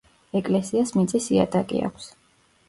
ეკლესიას 0.39 0.93
მიწის 0.95 1.27
იატაკი 1.35 1.85
აქვს. 1.91 2.09